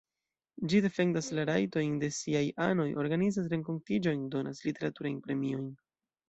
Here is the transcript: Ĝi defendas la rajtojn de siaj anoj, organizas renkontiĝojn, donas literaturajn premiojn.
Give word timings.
Ĝi 0.71 0.77
defendas 0.85 1.27
la 1.39 1.43
rajtojn 1.49 1.93
de 2.03 2.09
siaj 2.19 2.41
anoj, 2.69 2.87
organizas 3.03 3.51
renkontiĝojn, 3.53 4.25
donas 4.37 4.65
literaturajn 4.71 5.23
premiojn. 5.29 5.71